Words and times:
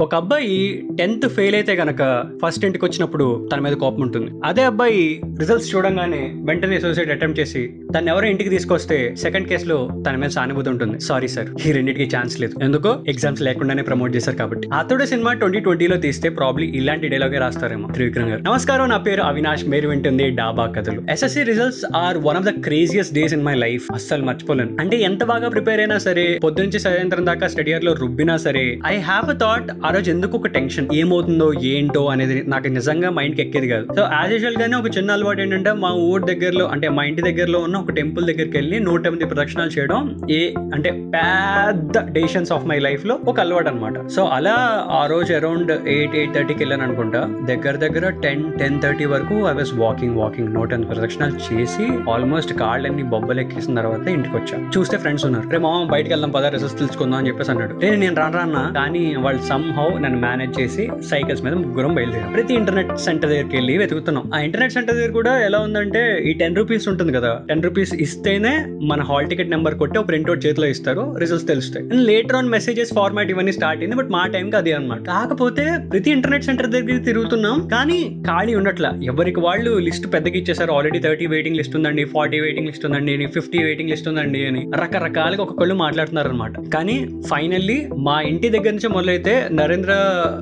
ఒక 0.00 0.14
అబ్బాయి 0.14 0.82
tenth 0.98 1.28
fail 1.28 1.54
అయితే 1.54 1.72
గనక 1.72 2.24
ఫస్ట్ 2.44 2.64
ఇంటికి 2.64 2.84
వచ్చినప్పుడు 2.84 3.48
తన 3.54 3.60
మీద 3.60 3.72
కోపం 3.72 4.02
ఉంటుంది. 4.02 4.30
అదే 4.44 4.62
అబ్బాయి 4.62 5.20
రిజల్ట్స్ 5.38 5.74
చూడంగానే 5.74 6.20
వెంటనే 6.36 6.80
సూసైడ్ 6.80 7.10
అటెంప్ట్ 7.10 7.40
చేసి 7.40 7.74
తను 7.96 8.08
ఎవరో 8.08 8.26
ఇంటికి 8.26 8.50
తీసుకొస్తే 8.50 9.14
సెకండ్ 9.22 9.48
కేసులో 9.48 9.88
తన 10.08 10.16
మీద 10.16 10.28
సానుభూతి 10.28 10.70
ఉంటుంది. 10.70 11.00
సారీ 11.00 11.28
సార్ 11.28 11.68
ఈ 11.68 11.72
రెండింటికి 11.72 12.16
ఛాన్స్ 12.16 12.40
లేదు. 12.40 12.64
ఎందుకో? 12.64 13.04
ఎగ్జామ్స్ 13.08 13.42
లేకుండానే 13.42 13.82
ప్రమోట్ 13.82 14.16
చేశారు 14.16 14.36
కాబట్టి. 14.36 14.68
అతడు 14.78 15.04
సినిమా 15.04 15.32
ట్వంటీ 15.32 15.60
ట్వంటీలో 15.60 15.96
తీస్తే 15.96 16.28
ప్రాబ్లీ 16.28 16.66
ఇలాంటి 16.66 17.08
డైలాగే 17.08 17.38
రాస్తారేమో. 17.38 17.92
త్రివిక్రమ్ 17.92 18.30
గారు. 18.30 18.42
నమస్కారం 18.42 18.88
నా 18.88 18.96
పేరు 18.96 19.22
అవినాష్. 19.22 19.66
మీరు 19.66 19.88
వింటుంది 19.88 20.30
డాబా 20.30 20.66
కథలు. 20.76 21.02
SSC 21.10 21.42
results 21.42 21.84
are 21.96 22.18
one 22.18 22.36
of 22.36 22.44
the 22.44 22.48
craziest 22.48 23.14
days 23.14 23.32
in 23.32 23.44
my 23.44 23.54
life 23.54 23.86
అస్సలు 23.94 24.24
మర్చిపోలేను. 24.24 24.76
అంటే 24.80 24.96
ఎంత 24.96 25.24
బాగా 25.24 25.48
ప్రిపేర్ 25.48 25.78
అయినా 25.78 25.98
సరే 25.98 26.40
పొద్దునుంచి 26.44 26.78
సాయంత్రం 26.78 27.26
దాకా 27.26 27.46
స్టడీ 27.46 27.70
ఇయర్లో 27.70 27.92
రుబ్బినా 27.92 28.36
సరే 28.36 28.78
ఐ 28.86 28.96
హ్యావ్ 28.96 29.30
అ 29.30 29.38
థాట్ 29.38 29.70
ఆ 29.90 29.92
రోజు 29.92 30.10
ఎందుకు 30.10 30.38
ఒక 30.38 30.46
టెన్షన్ 30.46 30.88
ఏమవుతుందో 30.94 31.52
ఏంటో 31.52 32.06
అనేది 32.06 32.44
నాకు 32.48 32.68
నిజంగా 32.68 33.10
మైండ్కి 33.10 33.42
ఎక్కేది 33.42 33.68
కాదు. 33.68 33.86
సో 33.96 34.02
యాజ్ 34.02 34.32
యూజువల్ 34.32 34.56
గానే 34.56 34.76
ఒక 34.76 34.96
చిన్న 34.98 35.10
అలవాటు 35.10 35.40
ఏంటంటే 35.40 35.72
మా 35.72 35.90
ఊరి 35.92 36.34
దగ్గరలో 36.34 36.66
అంటే 36.66 36.88
మా 36.88 37.04
ఇంటి 37.04 37.22
దగ్గరలో 37.22 37.58
ఉన్న 37.58 37.76
ఒక 37.76 37.90
టెంపుల్ 37.90 38.24
దగ్గరికి 38.24 38.56
వెళ్ళి 38.56 38.80
నూట 38.80 39.06
ఎనిమిది 39.06 39.26
ప్రదక్షిణాలు 39.26 39.70
చేయడం 39.70 40.20
ఏ 40.30 40.54
అంటే 40.74 40.90
పెద్ద 40.90 41.98
డేషన్స్ 42.12 42.52
ఆఫ్ 42.52 42.66
మై 42.66 42.78
లైఫ్లో 42.78 43.18
ఒక 43.24 43.40
అలవాటు 43.40 43.68
అనమాట 43.68 44.06
సో 44.06 44.24
అలా 44.24 44.54
ఆ 44.90 45.06
రోజు 45.06 45.32
అరౌండ్ 45.32 45.88
ఎయిట్ 45.88 46.14
ఎయిట్ 46.14 46.34
థర్టీకి 46.34 46.58
వెళ్ళాను 46.58 46.82
అనుకుంటా. 46.82 47.44
దగ్గర 47.44 47.76
దగ్గర 47.76 48.08
టెన్ 48.08 48.58
టెన్ 48.58 48.82
థర్టీ 48.82 49.04
వరకు 49.04 49.34
ఐ 49.34 49.52
వాస్ 49.52 49.74
వాకింగ్ 49.74 50.16
వాకింగ్ 50.16 50.54
నూట 50.54 50.72
ఎనిమిది 50.72 50.94
ప్రదక్షిణాలు 50.94 51.36
చేసి 51.48 52.10
ఆల్మోస్ట్ 52.10 52.52
కాళ్ళన్ని 52.52 53.02
బొబ్బలు 53.02 53.40
ఎక్కేసిన 53.40 53.74
తర్వాత 53.74 54.08
ఇంటికి 54.08 54.36
వచ్చా. 54.36 54.70
చూస్తే 54.78 54.98
ఫ్రెండ్స్ 54.98 55.24
ఉన్నారు. 55.24 55.48
రే 55.48 55.58
మామ 55.58 55.88
బయటకు 55.90 56.12
వెళ్దాం 56.12 56.30
పదా 56.30 56.48
రిజల్ట్స్ 56.48 56.78
తెలుసుకుందాం 56.78 57.18
అని 57.18 57.28
చెప్పేసి 57.28 57.50
అన్నాడు. 57.50 57.74
నేను 57.74 57.96
నేను 57.96 58.16
రాను 58.16 58.36
రాన్నా 58.36 58.72
కానీ 58.74 59.14
వాళ్ళు 59.16 59.42
సమ్ 59.42 59.69
హౌ 59.78 59.86
నన్ను 60.04 60.18
మేనేజ్ 60.26 60.54
చేసి 60.60 60.84
సైకిల్స్ 61.10 61.42
మీద 61.44 61.54
ముగ్గురం 61.62 61.94
బయలుదేరాం. 61.98 62.30
ప్రతి 62.32 62.54
ఇంటర్నెట్ 62.60 62.92
సెంటర్ 63.06 63.30
దగ్గరికి 63.30 63.56
వెళ్ళి 63.56 63.74
వెతుకుతున్నాం. 63.78 64.24
ఆ 64.34 64.40
ఇంటర్నెట్ 64.46 64.74
సెంటర్ 64.76 64.96
దగ్గర 64.98 65.12
కూడా 65.18 65.32
ఎలా 65.48 65.58
ఉందంటే 65.66 66.02
ఈ 66.30 66.32
టెన్ 66.42 66.56
రూపీస్ 66.60 66.88
ఉంటుంది 66.92 67.12
కదా 67.18 67.32
టెన్ 67.48 67.62
రూపీస్ 67.62 67.94
ఇస్తేనే 68.06 68.54
మన 68.90 69.00
హాల్ 69.10 69.28
టికెట్ 69.32 69.52
నెంబర్ 69.54 69.76
కొట్టి 69.82 69.98
ఒక 69.98 70.08
ప్రింట్అవుట్ 70.08 70.44
చేతిలో 70.46 70.66
ఇస్తారు 70.74 71.04
రిజల్ట్స్ 71.22 71.48
తెలుస్తాయి. 71.52 71.84
And 71.92 72.04
later 72.10 72.38
on 72.40 72.50
messages 72.56 72.92
format 72.98 73.30
ఇవన్నీ 73.34 73.54
స్టార్ట్ 73.58 73.82
అయింది 73.82 73.98
బట్ 74.00 74.10
మా 74.16 74.22
టైంకి 74.36 74.56
అది 74.60 74.72
అనమాట 74.78 75.02
కాకపోతే 75.12 75.66
ప్రతి 75.92 76.10
ఇంటర్నెట్ 76.16 76.48
సెంటర్ 76.48 76.70
దగ్గర 76.76 76.98
తిరుగుతున్నాం 77.10 77.56
కానీ 77.74 77.98
ఖాళీ 78.28 78.54
ఉండట్లా. 78.60 78.92
ఎవరికి 79.12 79.40
వాళ్ళు 79.48 79.72
లిస్ట్ 79.88 80.06
పెద్దగా 80.14 80.38
ఇచ్చేసారు 80.40 80.72
ఆల్రెడీ 80.72 80.98
థర్టీ 80.98 81.26
వెయిటింగ్ 81.26 81.58
లిస్ట్ 81.60 81.76
ఉందండి 81.76 82.04
ఫార్టీ 82.14 82.40
వెయిటింగ్ 82.40 82.66
లిస్ట్ 82.66 82.86
ఉందండి 82.86 83.16
ఫిఫ్టీ 83.36 83.58
వెయిటింగ్ 83.62 83.90
లిస్ట్ 83.90 84.08
ఉందండి 84.08 84.40
అని 84.46 84.62
రకరకాలుగా 84.82 85.42
ఒక్కొక్కళ్ళు 85.42 85.74
మాట్లాడుతున్నారు 85.74 86.28
అనమాట 86.28 86.52
కానీ 86.74 86.96
ఫైనల్లీ 87.30 87.76
మా 88.06 88.16
ఇంటి 88.30 88.48
దగ్గర 88.48 88.70
నుంచి 88.70 88.88
మొదలైతే 88.88 89.34
నరేంద్ర 89.60 89.92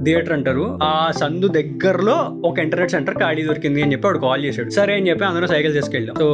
థియేటర్ 0.05 0.33
అంటారు. 0.33 0.79
ఆ 0.83 1.11
సందు 1.21 1.49
దగ్గరలో 1.49 2.17
ఒక 2.45 2.59
ఇంటర్నెట్ 2.59 2.91
సెంటర్ 2.91 3.15
ఖాళీ 3.15 3.43
దొరికింది 3.43 3.83
అని 3.83 3.93
చెప్పి 3.93 4.07
వాడు 4.07 4.19
కాల్ 4.19 4.45
చేశాడు. 4.45 4.71
సరే 4.71 4.95
అని 4.95 5.11
చెప్పి 5.11 5.25
అందరూ 5.25 5.47
సైకిల్ 5.47 5.77
చేసుకెళ్ళాం 5.77 6.17
సో 6.19 6.29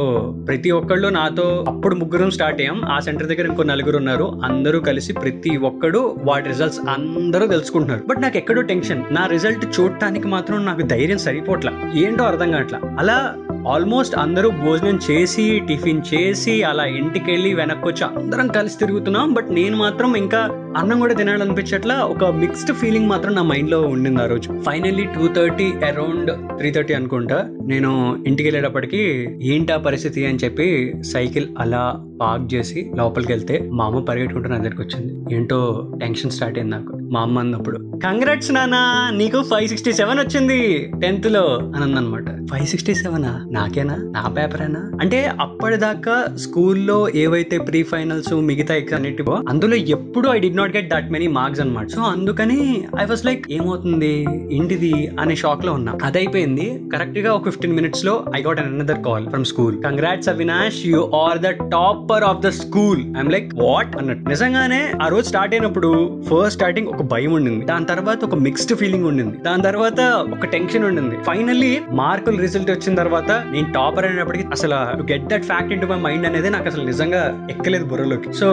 ప్రతి 0.47 0.71
ఒక్కళ్ళు 0.71 1.07
నాతో 1.07 1.65
అప్పుడు 1.67 1.95
ముగ్గురం 1.95 2.31
స్టార్ట్ 2.31 2.61
అయ్యాం. 2.61 2.85
ఆ 2.85 2.99
సెంటర్ 2.99 3.27
దగ్గర 3.27 3.45
ఇంకో 3.45 3.63
నలుగురు 3.63 3.97
ఉన్నారు. 3.97 4.41
అందరూ 4.43 4.79
కలిసి 4.79 5.13
ప్రతి 5.13 5.57
ఒక్కడు 5.57 6.15
వాటి 6.23 6.47
రిజల్ట్స్ 6.47 6.79
అందరూ 6.89 7.47
తెలుసుకుంటున్నారు. 7.47 8.03
బట్ 8.07 8.21
నాకు 8.21 8.37
ఎక్కడో 8.37 8.61
టెన్షన్. 8.61 9.03
నా 9.11 9.25
రిజల్ట్ 9.25 9.79
చూడటానికి 9.79 10.27
మాత్రం 10.27 10.65
నాకు 10.65 10.81
ధైర్యం 10.81 11.17
సరిపోట్లా. 11.17 11.73
ఏంటో 11.95 12.23
అర్థం 12.23 12.51
కావట్లా. 12.51 12.81
అలా 12.99 13.33
ఆల్మోస్ట్ 13.67 14.15
అందరూ 14.15 14.49
భోజనం 14.49 14.99
చేసి 15.11 15.61
టిఫిన్ 15.67 16.01
చేసి 16.13 16.63
అలా 16.63 16.83
ఇంటికి 16.85 17.31
వెళ్ళి 17.31 17.53
వెనక్కి 17.53 17.87
వచ్చి 17.87 18.03
అందరం 18.03 18.47
కలిసి 18.47 18.79
తిరుగుతున్నాం. 18.79 19.33
బట్ 19.33 19.49
నేను 19.51 19.77
మాత్రం 19.77 20.15
ఇంకా 20.15 20.41
అన్నం 20.77 20.99
కూడా 20.99 21.13
తినాలనిపించట్లా 21.13 21.95
ఒక 21.95 22.23
మిక్స్డ్ 22.23 22.73
ఫీలింగ్ 22.77 23.09
మాత్రం 23.09 23.35
నా 23.35 23.43
మైండ్లో 23.43 23.81
ఉండింది 23.81 24.21
ఆ 24.21 24.25
రోజు. 24.25 24.49
Finally 24.61 25.05
two 25.05 25.27
thirty 25.27 25.67
around 25.89 26.31
three 26.57 26.71
thirty 26.71 26.93
అనుకుంటా 26.93 27.37
నేను 27.67 27.91
ఇంటికి 28.27 28.49
వెళ్ళేటప్పటికి 28.49 29.01
ఏంటా 29.41 29.77
పరిస్థితి 29.77 30.25
అని 30.25 30.39
చెప్పి 30.43 30.93
సైకిల్ 31.13 31.47
అలా 31.59 31.83
పార్క్ 32.21 32.53
చేసి 32.53 32.91
లోపలికి 32.95 33.31
వెళ్తే 33.31 33.69
మా 33.73 33.85
అమ్మ 33.85 33.99
పరిగెట్టుకుంటూ 33.99 34.49
నా 34.49 34.57
దగ్గరికి 34.57 34.81
వచ్చింది 34.81 35.35
ఏంటో 35.35 35.59
టెన్షన్ 36.01 36.31
స్టార్ట్ 36.31 36.57
అయింది 36.57 36.75
నాకు. 36.75 36.94
మా 37.11 37.21
అమ్మ 37.21 37.39
అన్నప్పుడు 37.39 37.77
కంగ్రాట్స్ 38.05 38.51
నానా 38.51 39.11
నీకు 39.13 39.43
ఫైవ్ 39.43 39.67
సిక్స్టీ 39.67 39.93
సెవెన్ 39.93 40.19
వచ్చింది 40.19 40.91
టెన్త్లో 41.01 41.57
అని 41.57 41.83
అందనమాట 41.83 42.25
ఫైవ్ 42.51 42.67
సిక్స్టీ 42.67 42.95
సెవెనా 42.95 43.45
నాకేనా? 43.51 43.95
నా 43.95 44.29
పేపరేనా 44.29 44.91
అంటే 45.01 45.31
అప్పటిదాకా 45.41 46.35
స్కూల్లో 46.35 47.09
ఏవైతే 47.09 47.57
ప్రీ 47.57 47.83
ఫైనల్స్ 47.83 48.33
మిగతా 48.33 48.75
ఎగ్జామ్ 48.75 48.95
అన్నిటివో 48.95 49.39
అందులో 49.49 49.75
ఎప్పుడు 49.75 50.29
I 50.29 50.39
did 50.39 50.49
not 50.49 50.75
get 50.75 50.89
that 50.89 51.11
many 51.11 51.27
marks 51.27 51.61
అనమాట 51.61 51.87
సో 51.87 52.01
అందుకని 52.01 52.83
ఐ 53.01 53.05
వాస్ 53.05 53.25
లైక్ 53.25 53.51
ఏమవుతుంది? 53.51 54.25
ఏంటిది? 54.51 55.11
అనే 55.19 55.35
షాక్లో 55.35 55.73
ఉన్నా. 55.73 55.91
అదైపోయింది. 55.91 56.25
అయిపోయింది 56.25 56.89
కరెక్ట్గా 56.89 57.33
ఒక 57.33 57.43
ఫిఫ్టీన్ 57.43 57.75
మినిట్స్లో 57.75 58.25
I 58.35 58.41
got 58.41 58.59
an 58.59 58.81
another 58.81 59.03
call 59.05 59.29
from 59.29 59.45
school 59.45 59.83
congrats 59.83 60.29
Avinash 60.29 60.85
you 60.85 61.11
are 61.15 61.39
the 61.39 61.49
topper 61.49 62.23
of 62.23 62.39
the 62.39 62.47
school 62.47 62.99
I'm 63.17 63.31
like 63.31 63.55
what 63.55 63.97
అన్నట్టు. 63.97 64.29
నిజంగానే 64.29 64.91
ఆ 65.01 65.07
రోజు 65.07 65.27
స్టార్ట్ 65.27 65.53
అయినప్పుడు 65.53 66.21
ఫస్ట్ 66.21 66.53
స్టార్టింగ్ 66.55 66.87
ఒక 66.95 67.05
భయం 67.13 67.33
ఉండింది. 67.33 67.65
దాని 67.65 67.85
తర్వాత 67.85 68.21
ఒక 68.25 68.35
మిక్స్డ్ 68.45 68.75
ఫీలింగ్ 68.81 69.07
ఉండింది. 69.11 69.37
దాని 69.47 69.63
తర్వాత 69.69 70.01
ఒక 70.35 70.45
టెన్షన్ 70.55 70.85
ఉండింది. 70.89 71.15
ఫైనల్లీ 71.29 71.71
మార్కులు 72.01 72.37
రిజల్ట్ 72.45 72.71
వచ్చిన 72.71 72.95
తర్వాత 72.95 73.31
నేను 73.53 73.67
టాపర్ 73.73 74.05
అయినప్పటికీ 74.05 74.45
అసలు 74.51 74.75
get 75.11 75.27
that 75.31 75.45
fact 75.51 75.73
into 75.81 75.87
my 75.91 75.99
mind 76.05 76.27
అనేది 76.27 76.49
నాకు 76.49 76.67
అసలు 76.71 76.83
నిజంగా 76.85 77.21
ఎక్కలేదు 77.51 77.85
బుర్రలోకి. 77.85 78.33
సో 78.33 78.49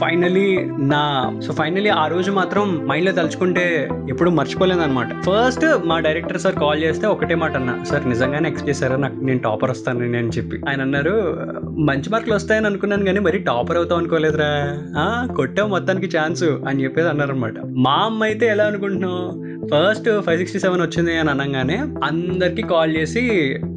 ఫైనలీ 0.00 0.48
నా 0.92 1.02
సో 1.46 1.52
ఫైనలీ 1.52 1.90
ఆ 2.02 2.06
రోజు 2.06 2.30
మాత్రం 2.40 2.64
మైండ్లో 2.88 3.12
తలుచుకుంటే 3.12 3.64
ఎప్పుడు 4.08 4.30
మర్చిపోలేదు 4.30 4.80
అనమాట 4.80 5.08
ఫస్ట్ 5.28 5.66
మా 5.86 5.98
డైరెక్టర్ 6.06 6.40
సార్ 6.40 6.54
కాల్ 6.54 6.82
చేస్తే 6.82 7.06
ఒకటే 7.06 7.34
మాట 7.34 7.54
అన్న 7.56 7.72
సార్ 7.90 8.08
నిజంగానే 8.08 8.48
ఎక్స్పెక్ట్ 8.48 8.70
చేశారా? 8.70 8.96
నాకు 8.96 9.16
నేను 9.28 9.38
టాపర్ 9.38 9.70
వస్తాను 9.70 10.04
అని 10.04 10.34
చెప్పి. 10.38 10.56
ఆయన 10.68 10.80
అన్నారు 10.88 11.14
మంచి 11.78 12.10
మార్కులు 12.10 12.34
వస్తాయని 12.34 12.66
అనుకున్నాను 12.66 13.04
కానీ 13.04 13.18
మరి 13.18 13.38
టాపర్ 13.38 13.76
అవుతావు 13.76 14.00
అనుకోలేదురా. 14.00 14.78
ఆ, 14.96 15.26
కొట్టావు 15.36 15.68
మొత్తానికి 15.68 16.18
ఛాన్స్ 16.18 16.44
అని 16.44 16.84
చెప్పేది 16.84 17.08
అన్నారనమాట 17.08 17.54
మా 17.64 17.90
అమ్మ 17.90 18.24
అయితే 18.24 18.46
ఎలా 18.46 18.64
అనుకుంటున్నావు? 18.64 19.52
ఫస్ట్ 19.66 20.20
ఫైవ్ 20.20 20.38
సిక్స్టీ 20.38 20.58
సెవెన్ 20.58 20.82
వచ్చింది 20.82 21.16
అని 21.16 21.30
అనగానే 21.30 21.76
అందరికీ 22.04 22.62
కాల్ 22.62 22.96
చేసి 22.96 23.20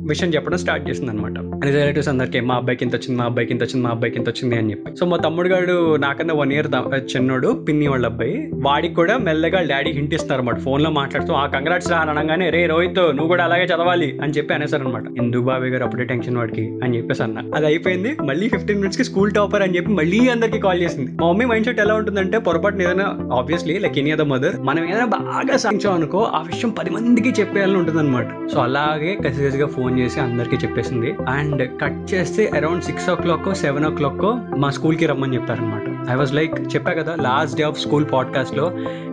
విషయం 0.08 0.30
చెప్పడం 0.30 0.58
స్టార్ట్ 0.58 0.90
చేసింది 0.90 1.12
అనమాట 1.12 1.66
రిలేటివ్స్ 1.66 2.10
అందరికి 2.10 2.40
మా 2.40 2.56
అబ్బాయికి 2.56 2.84
ఇంత 2.86 2.96
వచ్చింది 2.96 3.20
మా 3.20 3.26
అబ్బాయికి 3.26 3.54
ఇంత 3.54 3.64
వచ్చింది 3.64 3.86
మా 3.86 3.92
అబ్బాయికి 3.92 4.18
ఇంత 4.18 4.30
వచ్చింది 4.30 4.58
అని 4.58 4.72
చెప్పి. 4.72 4.96
సో 4.96 5.06
మా 5.06 5.18
తమ్ముడు 5.18 5.48
గారు 5.48 5.96
నాకన్నా 5.96 6.34
వన్ 6.34 6.54
ఇయర్ 6.54 6.68
చిన్నోడు 7.16 7.66
పిన్ని 7.70 7.88
వాళ్ళ 7.88 8.06
అబ్బాయి. 8.06 8.50
వాడికి 8.54 8.94
కూడా 8.94 9.18
మెల్లగా 9.18 9.62
డాడీ 9.62 9.92
హింట్ 9.92 10.14
ఇస్తారు 10.14 10.40
అనమాట 10.40 10.60
ఫోన్లో 10.60 10.90
మాట్లాడుతూ 10.90 11.34
ఆ 11.34 11.46
కంగ్రాట్స్ 11.46 11.92
రా 11.92 11.98
అనగానే 11.98 12.50
రే 12.50 12.66
రోహిత్ 12.66 12.98
నువ్వు 12.98 13.28
కూడా 13.28 13.44
అలాగే 13.44 13.66
చదవాలి 13.66 14.20
అని 14.24 14.32
చెప్పి 14.32 14.54
అనేసారు 14.54 14.84
అనమాట 14.84 15.04
ఎందుకు 15.18 15.42
బాబాయ్ 15.42 15.72
గారు 15.72 15.84
అప్పుడే 15.84 16.04
టెన్షన్ 16.04 16.38
వాడికి? 16.38 16.66
అని 16.84 16.98
చెప్పేసి 16.98 17.24
అన్న. 17.24 17.52
అది 17.56 17.66
అయిపోయింది. 17.66 18.18
మళ్ళీ 18.22 18.50
ఫిఫ్టీన్ 18.50 18.80
మినిట్స్కి 18.80 19.04
స్కూల్ 19.04 19.32
టాపర్ 19.32 19.62
అని 19.62 19.76
చెప్పి 19.76 19.92
మళ్ళీ 19.92 20.30
అందరికి 20.30 20.60
కాల్ 20.60 20.82
చేసింది. 20.82 21.12
మా 21.22 21.28
మమ్మీ 21.28 21.46
మైండ్ 21.46 21.66
సెట్ 21.66 21.80
ఎలా 21.80 21.94
ఉంటుందంటే 21.94 22.38
పొరపాటున 22.38 22.82
ఏదైనా 22.82 23.06
obviously 23.34 23.80
like 23.80 23.98
any 23.98 24.12
other 24.12 24.28
mother 24.28 24.60
మనం 24.60 24.90
ఏదైనా 24.90 25.06
బాగా 25.06 25.58
సాధించాం 25.58 25.94
అనుకో 25.94 26.24
ఆ 26.24 26.42
విషయం 26.42 26.70
పది 26.70 26.90
మందికి 26.90 27.30
చెప్పేయాలని 27.30 27.78
ఉంటుంది 27.78 28.00
అనమాట 28.00 28.28
సో 28.54 28.60
అలాగే 28.60 29.18
కసిగా 29.28 29.68
ఫోన్ 29.68 29.95
చేసి 30.00 30.20
అందరికీ 30.20 30.56
చెప్పేసింది. 30.56 31.16
అండ్ 31.30 31.82
కట్ 31.82 32.14
చేస్తే 32.14 32.52
around 32.56 32.84
six 32.84 33.10
o'clock 33.16 33.56
seven 33.56 33.86
o'clock 33.90 34.26
మా 34.58 34.70
స్కూల్కి 34.70 35.06
రమ్మని 35.06 35.36
చెప్పారనమాట 35.36 35.82
ఐ 36.10 36.16
వాజ్ 36.16 36.34
లైక్ 36.34 36.76
చెప్పా 36.76 36.92
కదా 36.92 37.16
లాస్ట్ 37.22 37.58
డే 37.58 37.64
ఆఫ్ 37.64 37.80
స్కూల్ 37.80 38.06
పాడ్కాస్ట్లో 38.14 38.66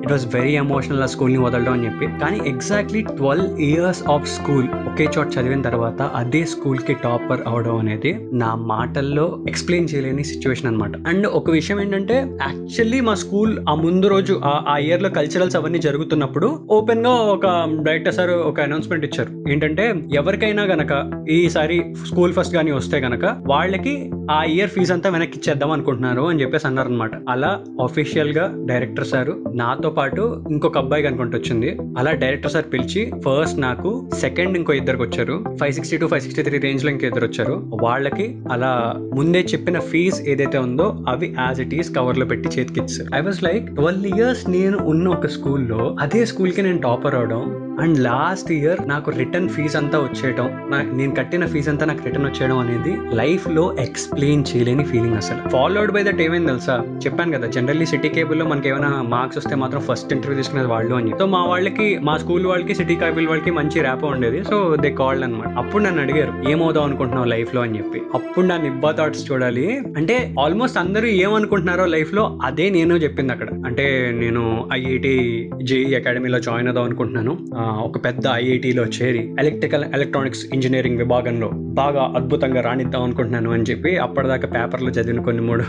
ఇట్ 0.03 0.13
వాస్ 0.13 0.35
వెరీ 0.35 0.57
ఎమోషనల్ 0.57 1.03
ఆ 1.03 1.07
స్కూల్ని 1.07 1.39
వదలడం 1.39 1.73
అని 1.73 1.85
చెప్పి. 1.85 2.07
కానీ 2.21 2.41
exactly 2.47 3.03
twelve 3.03 3.61
years 3.61 4.03
of 4.11 4.29
school 4.29 4.69
ఒకే 4.87 5.09
చోట 5.19 5.27
చదివిన 5.29 5.63
తర్వాత 5.63 6.03
అదే 6.15 6.45
స్కూల్కి 6.45 6.95
టాపర్ 6.95 7.41
అవడం 7.47 7.77
అనేది 7.77 8.13
నా 8.33 8.55
మాటల్లో 8.55 9.45
ఎక్స్ప్లెయిన్ 9.49 9.89
చేయలేని 9.95 10.25
సిచ్యువేషన్ 10.25 10.67
అనమాట 10.67 11.09
అండ్ 11.09 11.27
ఒక 11.33 11.51
విషయం 11.51 11.81
ఏంటంటే 11.81 12.15
యాక్చువల్లీ 12.43 13.01
మా 13.01 13.15
స్కూల్ 13.15 13.59
ఆ 13.69 13.75
ముందు 13.75 14.07
రోజు 14.07 14.41
ఆ- 14.45 14.79
ఇయర్లో 14.79 14.93
ఇయర్లో 14.93 15.11
కల్చరల్స్ 15.11 15.57
అవన్నీ 15.57 15.79
జరుగుతున్నప్పుడు 15.79 16.67
ఓపెన్గా 16.71 17.11
ఒక 17.11 17.47
డైరెక్టర్ 17.83 18.15
సార్ 18.15 18.31
ఒక 18.31 18.61
అనౌన్స్మెంట్ 18.61 19.05
ఇచ్చారు. 19.05 19.51
ఏంటంటే 19.51 19.95
ఎవరికైనా 20.15 20.65
గనక 20.73 20.93
ఈసారి 21.31 21.79
స్కూల్ 22.07 22.33
ఫస్ట్ 22.33 22.55
కానీ 22.55 22.73
వస్తే 22.73 22.99
గనక 22.99 23.25
వాళ్ళకి 23.47 23.95
ఆ 24.31 24.43
ఇయర్ 24.45 24.71
ఫీజ్ 24.71 24.93
అంతా 24.93 25.11
వెనక్కి 25.11 25.39
ఇచ్చేద్దాం 25.39 25.71
అనుకుంటున్నారు 25.71 26.23
అని 26.23 26.41
చెప్పేసి 26.43 26.67
అన్నారు 26.67 26.89
అనమాట 26.89 27.11
అలా 27.29 27.51
అఫీషియల్గా 27.85 28.45
డైరెక్టర్ 28.67 29.07
సార్ 29.07 29.31
నాతో 29.55 29.91
పాటు 29.91 30.23
ఇంకొక 30.51 30.79
అబ్బాయి 30.79 31.03
కనుకుంటూ 31.03 31.39
వచ్చింది. 31.39 31.71
అలా 31.99 32.13
డైరెక్టర్ 32.13 32.53
సార్ 32.53 32.65
పిలిచి 32.73 33.13
ఫస్ట్ 33.27 33.61
నాకు 33.61 34.11
సెకండ్ 34.21 34.57
ఇంకో 34.57 34.73
ఇద్దరికి 34.73 35.03
వచ్చారు. 35.03 35.45
Five 35.61 35.73
sixty 35.73 35.97
two 35.97 36.07
five 36.07 36.23
sixty 36.23 36.43
three 36.43 36.59
రేంజ్లో 36.59 36.91
ఇంకో 36.91 37.07
ఇద్దరు 37.07 37.27
వచ్చారు. 37.27 37.71
వాళ్ళకి 37.83 38.39
అలా 38.53 38.95
ముందే 39.15 39.41
చెప్పిన 39.41 39.79
ఫీజ్ 39.79 40.21
ఏదైతే 40.29 40.59
ఉందో 40.59 41.05
అవి 41.09 41.35
యాజ్ 41.41 41.61
ఇట్ 41.61 41.75
ఈస్ 41.75 41.95
కవర్లో 41.97 42.27
పెట్టి 42.27 42.49
చేతికి 42.49 42.81
ఇచ్చారు. 42.81 43.11
I 43.15 43.21
was 43.21 43.43
like 43.43 43.67
twelve 43.75 44.07
years 44.07 44.51
నేను 44.51 44.79
ఉన్న 44.79 45.09
ఒక 45.09 45.27
స్కూల్లో 45.27 45.97
అదే 46.01 46.27
స్కూల్కి 46.27 46.63
నేను 46.63 46.79
టాపర్ 46.79 47.15
అవడం 47.15 47.43
అండ్ 47.83 48.01
లాస్ట్ 48.01 48.53
ఇయర్ 48.53 48.89
నాకు 48.89 49.11
రిటర్న్ 49.11 49.49
ఫీజ్ 49.49 49.77
అంతా 49.77 49.99
వచ్చేయడం 49.99 50.69
నాకు 50.71 50.95
నేను 50.95 51.15
కట్టిన 51.15 51.47
ఫీజ్ 51.47 51.69
అంతా 51.69 51.87
నాకు 51.87 52.05
రిటర్న్ 52.05 52.27
వచ్చేయడం 52.27 52.59
అనేది 52.59 52.99
లైఫ్లో 53.13 53.77
ఎక్స్ప్లెయిన్ 53.81 54.45
చేయలేని 54.57 54.85
ఫీలింగ్ 54.85 55.15
అసలు. 55.15 55.49
ఫాలోడ్ 55.49 55.93
బై 55.93 56.03
దట్ 56.03 56.21
ఏమైంది 56.21 56.47
తెలుసా? 56.47 56.85
చెప్పాను 57.07 57.33
కదా 57.33 57.47
జనరల్లీ 57.47 57.87
సిటీ 57.87 58.09
కేబుల్లో 58.09 58.45
మనకి 58.47 58.69
ఏమైనా 58.69 59.03
మార్క్స్ 59.03 59.39
వస్తే 59.39 59.55
మాత్రం 59.55 59.81
ఫస్ట్ 59.81 60.13
ఇంటర్వ్యూ 60.13 60.37
తీసుకునేది 60.37 60.69
వాళ్ళు 60.69 60.95
అని 60.95 61.11
సో 61.19 61.27
మా 61.27 61.45
వాళ్ళకి 61.45 61.99
మా 61.99 62.17
స్కూల్ 62.17 62.47
వాళ్ళకి 62.47 62.75
సిటీ 62.75 62.97
కేబుల్ 62.97 63.29
వాళ్ళకి 63.29 63.51
మంచి 63.51 63.81
ర్యాప్ 63.81 64.05
ఉండేది. 64.05 64.45
సో 64.45 64.77
దే 64.81 64.91
కాల్డ్ 64.91 65.25
అనమాట 65.25 65.49
అప్పుడు 65.49 65.83
నన్ను 65.83 66.03
అడిగారు 66.03 66.51
ఏమవుదాం 66.51 66.85
అనుకుంటున్నావు 66.85 67.27
లైఫ్లో? 67.27 67.63
అని 67.63 67.79
చెప్పి. 67.79 68.03
అప్పుడు 68.15 68.47
నా 68.47 68.57
నిబ్బా 68.57 68.91
థాట్స్ 68.91 69.33
చూడాలి. 69.33 69.79
అంటే 69.97 70.35
ఆల్మోస్ట్ 70.41 70.79
అందరూ 70.79 71.07
ఏమనుకుంటున్నారో 71.07 71.87
లైఫ్లో 71.87 72.39
అదే 72.43 72.71
నేను 72.71 72.95
చెప్పింది 72.95 73.33
అక్కడ. 73.33 73.49
అంటే 73.67 74.11
నేను 74.15 74.69
ఐఐటి 74.73 75.51
జేఈ 75.63 75.95
అకాడమీలో 75.95 76.41
జాయిన్ 76.41 76.69
అవుదాం 76.69 76.85
అనుకుంటున్నాను. 76.85 77.39
ఒక 77.81 78.05
పెద్ద 78.05 78.25
ఐఐటిలో 78.29 78.85
చేరి 78.97 79.23
ఎలక్ట్రికల్ 79.39 79.85
ఎలక్ట్రానిక్స్ 79.95 80.43
ఇంజనీరింగ్ 80.55 80.99
విభాగంలో 80.99 81.49
బాగా 81.53 82.03
అద్భుతంగా 82.17 82.61
రాణిద్దాం 82.61 83.03
అనుకుంటున్నాను 83.03 83.53
అని 83.53 83.63
చెప్పి 83.71 83.97
అప్పటిదాకా 83.97 84.49
పేపర్లో 84.49 84.91
చదివిన 84.91 85.21
కొన్ని 85.21 85.43
మూడు 85.43 85.65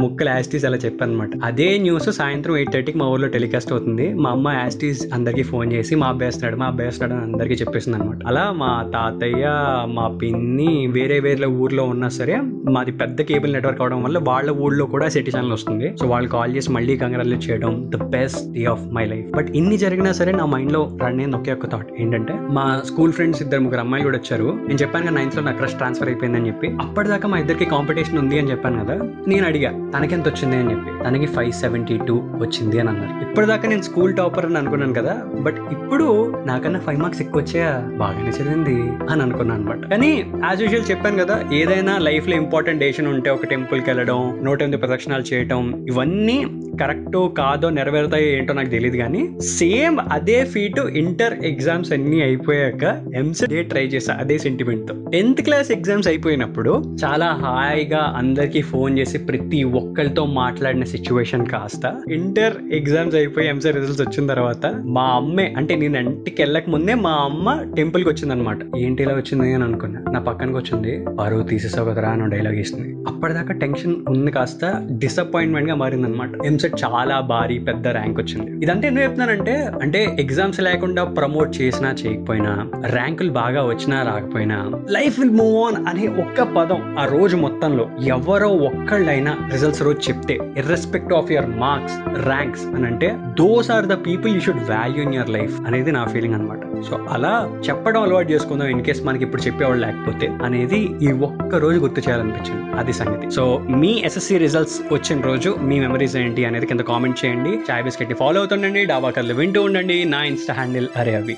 ముక్కలు 0.00 0.28
యాస్టీస్ 0.28 0.64
అలా 0.64 0.76
చెప్పానమాట. 0.76 1.30
అదే 1.44 1.78
న్యూస్ 1.78 2.10
సాయంత్రం 2.10 2.56
ఎయిట్ 2.56 2.72
థర్టీకి 2.72 2.98
మా 2.98 3.08
ఊర్లో 3.08 3.28
టెలికాస్ట్ 3.28 3.72
అవుతుంది. 3.72 4.14
మా 4.14 4.30
అమ్మ 4.30 4.48
యాస్టీస్ 4.48 5.02
అందరికీ 5.14 5.42
ఫోన్ 5.42 5.72
చేసి 5.72 5.94
మా 5.94 6.06
అబ్బాయి 6.06 6.28
వస్తున్నాడు 6.28 6.56
మా 6.56 6.66
అబ్బాయి 6.66 6.88
వస్తున్నాడు 6.88 7.22
అని 7.22 7.32
అందరికీ 7.32 7.54
చెప్పేసింది 7.54 7.96
అనమాట 7.98 8.18
అలా 8.26 8.50
మా 8.50 8.70
తాతయ్య 8.94 9.46
మా 9.86 10.08
పిన్ని 10.22 10.86
వేరే 10.86 11.20
వేరే 11.20 11.46
ఊర్లో 11.46 11.84
ఉన్నా 11.84 12.08
సరే 12.08 12.36
మాది 12.70 12.92
పెద్ద 12.92 13.22
కేబుల్ 13.22 13.52
నెట్వర్క్ 13.52 13.80
అవడం 13.80 14.02
వల్ల 14.02 14.18
వాళ్ళ 14.18 14.50
ఊళ్ళో 14.50 14.84
కూడా 14.86 15.08
సిటీ 15.08 15.30
ఛానల్ 15.36 15.52
వస్తుంది. 15.52 15.96
సో 16.00 16.06
వాళ్ళు 16.06 16.28
కాల్ 16.28 16.56
చేసి 16.56 16.72
మళ్ళీ 16.72 16.96
కంగ్రాచులేట్ 16.96 17.50
చేయడం 17.50 17.90
the 17.94 17.96
best 17.96 18.52
day 18.52 18.64
of 18.64 18.84
my 18.86 19.04
life 19.06 19.28
but 19.36 19.50
ఇన్ని 19.50 19.78
జరిగినా 19.78 20.12
సరే 20.12 20.32
నా 20.32 20.46
మైండ్లో 20.46 20.98
రన్ 21.02 21.20
అయింది 21.20 21.33
ఒకే 21.34 21.52
ఒక 21.52 21.66
థాట్ 21.66 21.88
ఏంటంటే 21.98 22.34
మా 22.50 22.82
స్కూల్ 22.86 23.12
ఫ్రెండ్స్ 23.12 23.42
ఇద్దరు 23.42 23.60
ముగ్గురు 23.60 23.80
అమ్మాయిలు 23.80 24.08
కూడా 24.08 24.18
వచ్చారు. 24.18 24.48
నేను 24.66 24.78
చెప్పాను 24.78 25.06
కదా 25.06 25.14
నైన్త్లో 25.14 25.42
నా 25.42 25.52
క్రష్ 25.52 25.74
ట్రాన్స్ఫర్ 25.74 26.08
అయిపోయిందని 26.08 26.46
చెప్పి. 26.46 26.68
అప్పటిదాకా 26.80 27.28
మా 27.28 27.38
ఇద్దరికి 27.38 27.64
కాంపిటీషన్ 27.64 28.18
ఉంది 28.18 28.38
అని 28.38 28.50
చెప్పాను 28.50 28.84
కదా 28.84 28.94
నేను 29.28 29.46
అడిగా 29.46 29.70
తనకెంత 29.98 30.28
వచ్చింది? 30.28 30.56
అని 30.56 30.70
చెప్పి. 30.70 31.04
తనకి 31.04 31.26
ఫైవ్ 31.26 31.52
సెవెంటీ 31.52 31.98
టూ 32.08 32.16
వచ్చింది 32.40 32.78
అని 32.78 32.88
అన్నారు. 32.88 33.30
ఇప్పటిదాకా 33.30 33.68
నేను 33.68 33.82
స్కూల్ 33.82 34.16
టాపర్ 34.16 34.46
అని 34.46 34.58
అనుకున్నాను 34.58 34.94
కదా 34.94 35.14
బట్ 35.40 35.58
ఇప్పుడు 35.72 36.06
నాకన్నా 36.46 36.80
ఫైవ్ 36.80 37.00
మార్క్స్ 37.00 37.22
ఎక్కువ 37.22 37.42
వచ్చాయా? 37.42 37.72
బాగానే 37.96 38.30
చదివింది 38.30 38.76
అని 39.12 39.22
అనుకున్నాను 39.22 39.60
అనమాట 39.60 39.90
కానీ 39.90 40.10
యాజ్ 40.44 40.62
యూజువల్ 40.62 40.90
చెప్పాను 40.90 41.18
కదా 41.24 41.44
ఏదైనా 41.52 41.98
లైఫ్లో 41.98 42.36
ఇంపార్టెంట్ 42.36 42.80
డేషన్ 42.80 43.06
ఉంటే 43.06 43.30
ఒక 43.30 43.44
టెంపుల్కి 43.44 43.90
వెళ్ళడం 43.90 44.40
నూట 44.42 44.62
ఎనిమిది 44.62 44.80
ప్రదక్షిణాలు 44.80 45.22
చేయటం 45.22 45.84
ఇవన్నీ 45.88 46.36
కరెక్టో 46.80 47.28
కాదో 47.28 47.70
నెరవేరుతాయో 47.70 48.26
ఏంటో 48.28 48.52
నాకు 48.52 48.68
తెలియదు 48.68 48.96
కానీ 48.96 49.40
సేమ్ 49.40 49.98
అదే 50.12 50.44
ఫీట్ 50.44 50.80
ఇంటర్ 50.96 51.23
ఎగ్జామ్స్ 51.32 51.92
అన్ని 51.92 52.22
అయిపోయాక 52.22 53.12
ఎంసెట్ 53.14 53.70
ట్రై 53.70 53.86
చేసా 53.86 54.14
అదే 54.14 54.38
సెంటిమెంట్తో. 54.38 54.94
టెన్త్ 55.10 55.42
క్లాస్ 55.42 55.70
ఎగ్జామ్స్ 55.70 56.08
అయిపోయినప్పుడు 56.08 56.84
చాలా 57.04 57.26
హాయిగా 57.26 58.14
అందరికి 58.16 58.62
ఫోన్ 58.62 58.98
చేసి 58.98 59.18
ప్రతి 59.18 59.62
ఒక్కరితో 59.62 60.26
మాట్లాడిన 60.26 60.84
సిచ్యువేషన్ 60.84 61.46
కాస్త. 61.46 61.94
ఇంటర్ 62.10 62.54
ఎగ్జామ్స్ 62.72 63.16
అయిపోయి 63.16 63.48
ఎంసెట్ 63.48 63.76
రిజల్ట్స్ 63.76 64.02
వచ్చిన 64.02 64.26
తర్వాత 64.26 64.66
మా 64.84 65.02
అమ్మే 65.02 65.54
అంటే 65.56 65.74
నేను 65.74 65.98
ఇంటికి 65.98 66.42
వెళ్ళక 66.42 66.70
ముందే 66.70 66.94
మా 66.94 67.10
అమ్మ 67.10 67.74
టెంపుల్కి 67.76 68.08
వచ్చింది 68.08 68.34
అనమాట 68.34 68.58
ఏంటి 68.78 69.02
ఇలా 69.02 69.14
వచ్చింది 69.14 69.54
అని 69.54 69.64
అనుకున్నా. 69.64 70.00
నా 70.12 70.20
పక్కనకి 70.20 70.56
వచ్చింది 70.56 71.04
పరువు 71.20 71.42
తీసేసావు 71.42 71.90
కదరా 71.90 72.08
అని 72.08 72.30
డైలాగ్ 72.30 72.54
ఇస్తుంది 72.54 72.94
అప్పటిదాకా 73.08 73.54
టెన్షన్ 73.54 73.96
ఉంది 74.08 74.30
కాస్త 74.30 74.88
డిసప్పాయింట్మెంట్గా 74.90 75.74
మారింది 75.74 76.06
అనమాట 76.06 76.30
ఎంసెట్ 76.46 76.74
చాలా 76.84 77.20
భారీ 77.20 77.58
పెద్ద 77.58 77.88
ర్యాంక్ 77.88 78.20
వచ్చింది. 78.20 78.64
ఇదంతా 78.64 78.88
ఎందుకు 78.88 79.04
చెప్తున్నానంటే 79.04 79.68
అంటే 79.82 80.16
ఎగ్జామ్స్ 80.20 80.60
లేకుండా 80.60 81.04
ప్రమోట్ 81.14 81.50
చేసినా 81.60 81.90
చేయకపోయినా 82.00 82.52
ర్యాంకులు 82.94 83.32
బాగా 83.32 83.62
వచ్చినా 83.64 83.98
రాకపోయినా 84.02 84.58
లైఫ్ 84.90 85.16
విల్ 85.18 85.36
మూవ్ 85.36 85.56
ఆన్ 85.64 85.78
అనే 85.86 86.06
ఒక్క 86.24 86.42
పదం 86.56 86.82
ఆ 86.98 87.04
రోజు 87.06 87.36
మొత్తంలో 87.36 87.84
ఎవరో 88.08 88.50
ఒక్కళ్ళైనా 88.68 89.34
రిజల్ట్స్ 89.52 89.82
రోజు 89.82 90.00
చెప్తే 90.08 90.36
irrespective 90.56 91.14
of 91.14 91.32
your 91.32 91.50
marks 91.58 91.98
ranks 92.26 92.64
అని 92.68 92.86
అంటే 92.86 93.10
those 93.34 93.70
are 93.70 93.86
the 93.86 93.96
people 94.06 94.32
you 94.34 94.40
should 94.40 94.64
value 94.70 95.02
in 95.02 95.14
your 95.14 95.30
life 95.30 95.56
అనేది 95.66 95.92
నా 95.92 96.04
ఫీలింగ్ 96.06 96.34
అనమాట 96.34 96.62
సో 96.90 97.06
అలా 97.10 97.60
చెప్పడం 97.68 98.02
అలవాటు 98.02 98.32
చేసుకుందాం 98.32 98.68
ఇన్ 98.68 98.84
కేస్ 98.84 99.04
మనకి 99.04 99.24
ఇప్పుడు 99.24 99.42
చెప్పేవాళ్ళు 99.42 99.86
లేకపోతే 99.86 100.26
అనేది 100.42 100.94
ఈ 101.02 101.12
ఒక్క 101.12 101.54
రోజు 101.54 101.78
గుర్తు 101.78 102.00
చేయాలనిపించింది. 102.00 102.72
అది 102.72 102.92
సంగతి. 102.92 103.30
సో 103.30 103.58
మీ 103.58 104.02
ఎస్ఎస్సి 104.04 104.38
రిజల్ట్స్ 104.38 104.80
వచ్చిన 104.92 105.20
రోజు 105.20 105.56
మీ 105.62 105.80
మెమరీస్ 105.80 106.16
ఏంటి 106.16 106.44
అనేది 106.44 106.66
కింద 106.66 106.80
కామెంట్ 106.80 107.24
చేయండి. 107.24 107.58
చాయ్ 107.70 107.84
బిస్కెట్ 107.84 108.14
ఫాలో 108.14 108.38
అవుతుండండి. 108.38 108.84
డాబా 108.84 109.10
కళ్ళు 109.10 109.34
వింటూ 109.34 109.62
ఉండండి. 109.62 110.04
నా 110.04 110.22
ఇన్స్టా 110.22 110.54
హ్యాండిల్ 110.54 110.88
అరే 110.96 111.14
అవి. 111.14 111.36